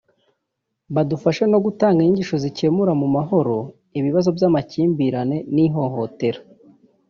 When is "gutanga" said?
1.65-1.99